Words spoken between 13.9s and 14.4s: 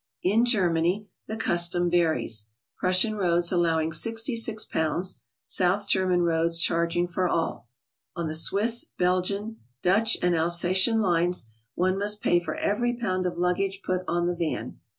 on the